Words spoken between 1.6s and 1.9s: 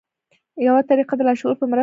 مرسته ده.